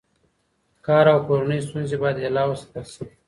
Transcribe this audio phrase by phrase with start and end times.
[0.85, 3.03] کار او کورنۍ ستونزې باید جلا وساتل شي.